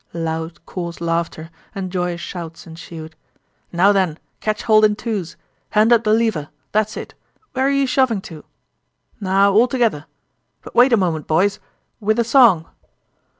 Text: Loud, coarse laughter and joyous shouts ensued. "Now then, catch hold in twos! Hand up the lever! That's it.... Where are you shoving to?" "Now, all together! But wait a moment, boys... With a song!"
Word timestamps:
Loud, 0.13 0.65
coarse 0.65 0.99
laughter 0.99 1.51
and 1.75 1.91
joyous 1.91 2.19
shouts 2.21 2.65
ensued. 2.65 3.15
"Now 3.71 3.91
then, 3.91 4.17
catch 4.39 4.63
hold 4.63 4.83
in 4.83 4.95
twos! 4.95 5.37
Hand 5.69 5.93
up 5.93 6.03
the 6.03 6.11
lever! 6.11 6.49
That's 6.71 6.97
it.... 6.97 7.13
Where 7.53 7.67
are 7.67 7.69
you 7.69 7.85
shoving 7.85 8.21
to?" 8.21 8.43
"Now, 9.19 9.53
all 9.53 9.67
together! 9.67 10.05
But 10.63 10.73
wait 10.73 10.91
a 10.91 10.97
moment, 10.97 11.27
boys... 11.27 11.59
With 11.99 12.17
a 12.17 12.23
song!" 12.23 12.65